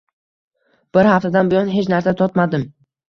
[0.97, 2.67] Bir haftadan buyon hech narsa totmadim